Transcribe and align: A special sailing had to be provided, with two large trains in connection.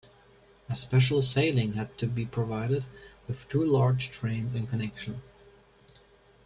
A 0.67 0.73
special 0.75 1.21
sailing 1.21 1.73
had 1.73 1.95
to 1.99 2.07
be 2.07 2.25
provided, 2.25 2.85
with 3.27 3.47
two 3.47 3.63
large 3.63 4.09
trains 4.09 4.55
in 4.55 4.65
connection. 4.65 5.21